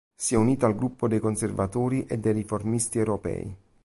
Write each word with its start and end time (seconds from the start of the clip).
Si 0.15 0.33
è 0.33 0.37
unito 0.37 0.65
al 0.65 0.73
gruppo 0.73 1.07
dei 1.07 1.19
conservatori 1.19 2.07
e 2.07 2.17
dei 2.17 2.33
riformisti 2.33 2.97
europei. 2.97 3.55